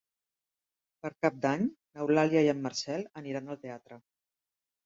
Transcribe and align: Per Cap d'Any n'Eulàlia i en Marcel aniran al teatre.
Per 1.03 1.11
Cap 1.25 1.37
d'Any 1.43 1.67
n'Eulàlia 1.69 2.43
i 2.47 2.49
en 2.57 2.65
Marcel 2.65 3.07
aniran 3.23 3.53
al 3.55 3.61
teatre. 3.67 4.01